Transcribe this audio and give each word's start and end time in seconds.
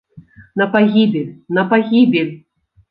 На 0.55 0.67
пагібель, 0.67 1.31
на 1.49 1.65
пагібель! 1.65 2.39